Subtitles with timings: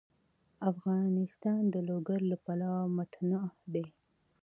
[0.71, 3.85] افغانستان د لوگر له پلوه متنوع دی.